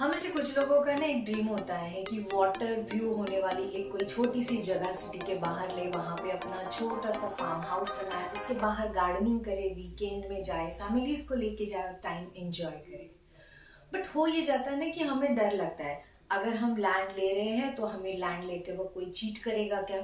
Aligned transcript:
हमें 0.00 0.16
से 0.18 0.28
कुछ 0.30 0.58
लोगों 0.58 0.80
का 0.84 0.94
ना 0.96 1.06
एक 1.06 1.24
ड्रीम 1.24 1.46
होता 1.46 1.76
है 1.76 2.02
कि 2.02 2.18
वाटर 2.32 2.80
व्यू 2.92 3.12
होने 3.14 3.40
वाली 3.40 3.62
एक 3.78 3.90
कोई 3.92 4.04
छोटी 4.04 4.42
सी 4.42 4.56
जगह 4.56 4.92
सिटी 4.92 5.18
के 5.18 5.34
बाहर 5.34 5.74
ले, 5.76 5.86
वहाँ 5.88 6.16
पे 6.16 6.30
अपना 6.30 6.70
छोटा 6.70 7.10
सा 7.10 7.28
फार्म 7.30 7.60
हाउस 7.62 7.90
बनाए, 8.02 8.32
उसके 8.32 8.54
बाहर 8.54 8.88
गार्डनिंग 8.88 9.40
करे 9.40 9.68
वीकेंड 9.76 10.24
में 10.30 10.42
जाए 10.42 10.70
फैमिलीज़ 10.80 11.28
को 11.28 11.34
लेके 11.34 11.66
जाए 11.66 11.92
टाइम 12.02 12.26
एंजॉय 12.36 12.70
करे। 12.70 13.10
बट 13.92 14.08
हो 14.14 14.26
ये 14.26 14.42
जाता 14.42 14.70
है 14.70 14.78
ना 14.78 14.88
कि 14.88 15.04
हमें 15.04 15.34
डर 15.36 15.52
लगता 15.52 15.84
है। 15.84 16.02
अगर 16.30 16.56
हम 16.56 16.76
लैंड 16.76 17.10
ले 17.18 17.32
रहे 17.34 17.56
हैं 17.56 17.74
तो 17.74 17.86
हमें 17.86 18.16
लैंड 18.18 18.44
लेते 18.44 18.76
वक्त 18.76 18.94
कोई 18.94 19.10
चीट 19.10 19.42
करेगा 19.44 19.82
क्या? 19.82 20.00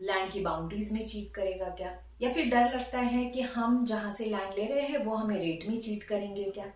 लैंड 0.00 0.32
की 0.32 0.40
बाउंड्रीज 0.40 0.92
में 0.92 1.06
चीट 1.06 1.34
करेगा 1.34 1.68
क्या? 1.68 1.94
या 2.22 2.32
फिर 2.32 2.50
डर 2.50 2.74
लगता 2.74 3.00
है 3.00 3.24
कि 3.24 3.40
हम 3.40 3.84
जहाँ 3.84 4.12
से 4.12 4.24
लैंड 4.24 4.58
ले 4.58 4.66
रहे 4.66 4.86
हैं, 4.86 5.04
वो 5.04 5.14
हमें 5.14 5.38
रेट 5.38 5.68
में 5.68 5.78
चीट 5.80 6.02
करेंगे 6.02 6.50
क्या? 6.50 6.72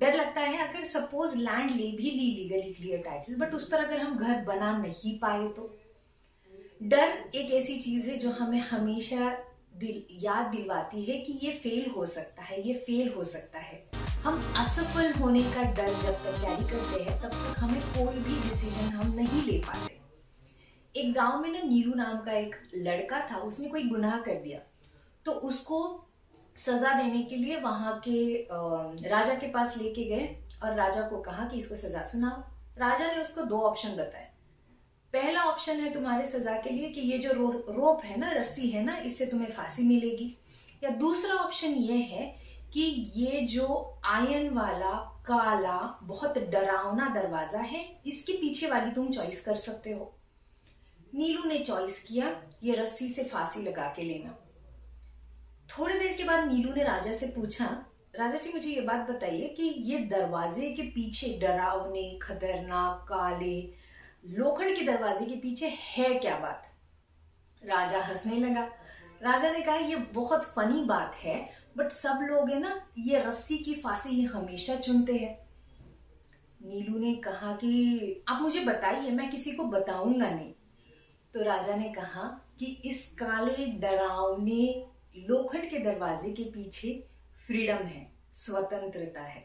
डर 0.00 0.14
लगता 0.14 0.40
है, 0.40 0.68
अगर 0.68 0.84
सपोज़ 0.84 1.36
लैंड 1.36 1.70
ले 1.70 1.90
भी 1.92 2.10
ली 2.10 2.34
लीगली 2.34 2.72
क्लियर 2.74 2.98
टाइटल 2.98 3.34
बट 3.34 3.54
उस 3.54 3.68
पर 3.68 3.84
अगर 3.84 4.00
हम 4.00 4.18
घर 4.18 4.44
बना 4.44 4.78
नहीं 4.78 5.18
पाए 5.18 5.48
तो? 5.48 5.78
डर 6.82 7.30
एक 7.34 7.50
ऐसी 7.50 7.76
चीज़ 7.76 8.10
है 8.10 8.16
जो 8.16 8.30
हमें 8.30 8.60
हमेशा 8.60 9.38
दिल, 9.76 10.02
याद 10.12 10.46
दिलवाती 10.46 11.04
है 11.04 11.18
कि 11.18 11.38
ये 11.42 11.52
फेल 11.52 11.90
हो 11.90 12.06
सकता 12.06 12.42
है, 12.42 12.68
ये 12.68 12.74
फेल 12.74 13.12
हो 13.16 13.24
सकता 13.24 13.58
है। 13.58 13.90
हम 14.22 14.54
असफल 14.56 15.12
होने 15.12 15.42
का 15.42 15.62
डर 15.62 15.88
जब 15.88 16.14
तक 16.14 16.40
कैरी 16.40 16.64
करते 16.64 17.02
हैं, 17.02 17.22
तब 17.22 17.28
तक 17.28 17.54
हमें 17.58 17.80
कोई 17.80 18.14
भी 18.14 18.48
डिसीज़न 18.48 18.84
हम 18.84 19.14
नहीं 19.14 19.42
ले 19.42 19.58
पाते। 19.58 20.00
एक 21.00 21.12
गाँव 21.12 21.40
में 21.40 21.52
ना 21.52 21.60
नीरू 21.68 21.94
नाम 21.94 22.20
का 22.20 22.32
एक 22.32 22.56
लड़का 22.74 23.28
था, 23.30 23.36
उसने 23.36 23.68
कोई 23.68 23.82
गुनाह 23.82 24.18
कर 24.18 24.34
दिया। 24.34 24.60
तो 25.24 25.32
उसको 25.32 26.06
सजा 26.60 26.92
देने 26.94 27.22
के 27.22 27.36
लिए 27.36 27.60
वहाँ 27.60 28.00
के 28.06 29.08
राजा 29.08 29.34
के 29.34 29.46
पास 29.52 29.76
लेके 29.78 30.04
गए 30.04 30.26
और 30.62 30.74
राजा 30.76 31.02
को 31.08 31.20
कहा 31.22 31.46
कि 31.48 31.58
इसको 31.58 31.76
सजा 31.76 32.02
सुनाओ। 32.04 32.40
राजा 32.78 33.06
ने 33.06 33.20
उसको 33.20 33.42
दो 33.44 33.60
ऑप्शन 33.60 33.96
बताए। 33.96 34.28
पहला 35.14 35.42
ऑप्शन 35.44 35.80
है 35.80 35.92
तुम्हारे 35.92 36.26
सजा 36.26 36.56
के 36.56 36.70
लिए 36.70 36.88
कि 36.88 37.00
ये 37.02 37.18
जो 37.18 37.32
रो, 37.32 37.48
रोप 37.68 38.04
है 38.04 38.18
ना 38.20 38.32
रस्सी 38.32 38.68
है 38.70 38.84
ना 38.84 38.96
इससे 38.96 39.26
तुम्हें 39.26 39.50
फांसी 39.52 39.82
मिलेगी। 39.82 40.36
या 40.84 40.90
दूसरा 40.98 41.34
ऑप्शन 41.34 41.68
ये 41.68 41.96
है 41.96 42.26
कि 42.72 42.82
ये 43.16 43.40
जो 43.46 43.66
आयन 44.06 44.48
वाला 44.54 44.92
काला 45.26 45.78
बहुत 46.02 46.38
डरावना 46.50 47.08
दरवाज़ा 47.14 47.60
है 47.60 47.84
इसके 48.06 48.32
पीछे 48.32 48.70
वाली 48.70 48.90
तुम 48.92 49.10
चॉइस 49.10 49.44
कर 49.44 49.56
सकते 49.56 49.92
हो। 49.92 50.12
नीलू 51.14 51.48
ने 51.48 51.58
चॉइस 51.58 52.02
किया 52.02 52.34
ये 52.62 52.74
रस्सी 52.74 53.12
से 53.12 53.24
फांसी 53.24 53.62
लगा 53.62 53.92
के 53.96 54.02
लेना। 54.02 54.36
थोड़ी 55.70 55.98
देर 55.98 56.12
के 56.12 56.24
बाद 56.24 56.52
नीलू 56.52 56.74
ने 56.74 56.84
राजा 56.84 57.12
से 57.12 57.26
पूछा, 57.26 57.86
राजा 58.16 58.36
जी, 58.36 58.52
मुझे 58.52 58.70
ये 58.70 58.80
बात 58.80 59.10
बताइए 59.10 59.48
कि 59.48 59.62
ये 59.62 59.98
दरवाजे 59.98 60.70
के 60.70 60.82
पीछे 60.82 61.38
डरावने, 61.42 62.18
खतरनाक, 62.22 63.06
काले, 63.08 63.74
लोखंड 64.26 64.76
के 64.76 64.84
दरवाजे 64.84 65.26
के 65.26 65.34
पीछे 65.34 65.68
है 65.68 66.14
क्या 66.14 66.38
बात? 66.38 66.66
राजा 67.64 68.00
हंसने 68.00 68.36
लगा। 68.36 68.62
राजा 69.22 69.52
ने 69.52 69.60
कहा, 69.60 69.74
ये 69.74 69.96
बहुत 69.96 70.42
फनी 70.42 70.84
बात 70.84 71.14
है 71.14 71.50
बट 71.76 71.88
सब 71.88 72.18
लोग 72.22 72.50
है 72.50 72.60
ना, 72.60 72.86
ये 72.98 73.20
रस्सी 73.20 73.58
की 73.58 73.74
फांसी 73.74 74.08
ही 74.08 74.22
हमेशा 74.22 74.76
चुनते 74.76 75.14
हैं. 75.14 75.48
नीलू 76.62 76.98
ने 76.98 77.14
कहा 77.14 77.52
कि, 77.52 78.24
आप 78.28 78.42
मुझे 78.42 78.60
बताइए, 78.60 79.10
मैं 79.10 79.30
किसी 79.30 79.52
को 79.52 79.64
बताऊँगा 79.64 80.30
नहीं। 80.30 80.52
तो 81.34 81.42
राजा 81.42 81.76
ने 81.76 81.88
कहा 81.88 82.54
कि 82.58 82.66
इस 82.66 83.16
काले, 83.18 83.66
डरावने 83.66 84.89
लोखंड 85.14 85.68
के 85.70 85.78
दरवाजे 85.78 86.30
के 86.32 86.42
पीछे 86.44 86.92
फ्रीडम 87.46 87.86
है, 87.86 88.06
स्वतंत्रता 88.34 89.22
है। 89.22 89.44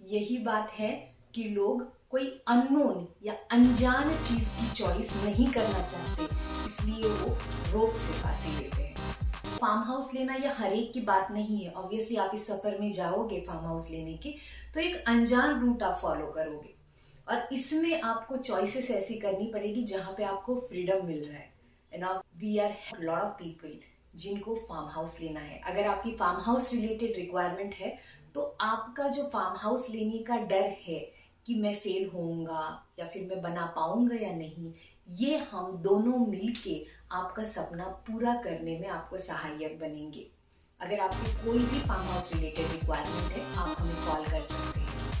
यही 0.00 0.38
बात 0.38 0.70
है 0.70 0.90
कि 1.34 1.44
लोग 1.44 1.82
कोई 2.10 2.26
अननोन 2.48 3.06
या 3.24 3.34
अनजान 3.52 4.10
चीज़ 4.18 4.48
की 4.50 4.70
चॉइस 4.72 5.12
नहीं 5.16 5.46
करना 5.48 5.86
चाहते, 5.86 6.24
इसलिए 6.66 7.10
वो 7.10 7.36
रोप 7.72 7.94
से 7.96 8.20
फांसी 8.22 8.56
लेते 8.58 8.82
हैं। 8.82 8.94
फार्म 9.58 9.82
हाउस 9.82 10.12
लेना 10.14 10.34
यह 10.34 10.60
हर 10.60 10.72
एक 10.72 10.92
की 10.92 11.00
बात 11.02 11.30
नहीं 11.30 11.64
है। 11.64 11.70
ऑब्वियसली 11.72 12.16
आप 12.16 12.34
इस 12.34 12.46
सफ़र 12.46 12.78
में 12.80 12.90
जाओगे 12.92 13.40
फार्म 13.40 13.66
हाउस 13.66 13.90
लेने 13.90 14.16
के 14.16 14.34
तो 14.74 14.80
एक 14.80 15.04
अनजान 15.08 15.60
रूट 15.60 15.82
आप 15.82 15.98
फॉलो 16.02 16.26
करोगे। 16.32 16.74
और 17.28 17.48
इसमें 17.52 18.00
आपको 18.02 18.36
चॉइसेस 18.38 18.90
ऐसी 18.90 19.14
करनी 19.20 19.46
पड़ेगी 19.46 19.84
जहाँ 19.86 20.14
पे 20.16 20.24
आपको 20.24 20.60
फ्रीडम 20.60 21.06
मिल 21.06 21.24
रहा 21.24 21.38
है। 21.38 21.52
And 21.92 22.04
we 22.36 22.56
are 22.58 22.74
lot 23.00 23.18
of 23.18 23.32
people 23.34 23.78
जिनको 24.16 24.54
फार्म 24.68 24.88
हाउस 24.90 25.20
लेना 25.20 25.40
है। 25.40 25.60
अगर 25.62 25.86
आपकी 25.86 26.16
फार्म 26.16 26.40
हाउस 26.42 26.72
रिलेटेड 26.72 27.16
रिक्वायरमेंट 27.16 27.74
है 27.74 27.98
तो 28.34 28.42
आपका 28.60 29.08
जो 29.08 29.22
फार्म 29.24 29.56
हाउस 29.58 29.88
लेने 29.90 30.18
का 30.20 30.36
डर 30.46 30.74
है 30.82 30.98
कि 31.46 31.54
मैं 31.54 31.74
फेल 31.74 32.08
होऊँगा 32.10 32.62
या 32.98 33.06
फिर 33.06 33.26
मैं 33.26 33.40
बना 33.42 33.66
पाऊँगा 33.76 34.16
या 34.16 34.34
नहीं, 34.36 34.72
ये 35.10 35.36
हम 35.50 35.76
दोनों 35.82 36.18
मिलके 36.26 36.84
आपका 37.12 37.44
सपना 37.44 37.88
पूरा 38.06 38.34
करने 38.34 38.78
में 38.80 38.88
आपको 38.88 39.18
सहायक 39.18 39.78
बनेंगे। 39.80 40.26
अगर 40.80 41.00
आपकी 41.00 41.32
कोई 41.44 41.58
भी 41.58 41.80
फार्म 41.80 42.08
हाउस 42.08 42.32
रिलेटेड 42.34 42.72
रिक्वायरमेंट 42.72 43.32
है, 43.32 43.42
आप 43.56 43.76
हमें 43.78 43.94
कॉल 44.06 44.24
कर 44.24 44.42
सकते 44.42 44.80
हैं। 44.80 45.13